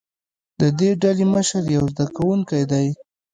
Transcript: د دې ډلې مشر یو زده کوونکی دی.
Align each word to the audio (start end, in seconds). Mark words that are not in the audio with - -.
د 0.59 0.61
دې 0.79 0.89
ډلې 1.01 1.25
مشر 1.33 1.61
یو 1.75 1.83
زده 1.93 2.05
کوونکی 2.15 2.63
دی. 2.71 2.87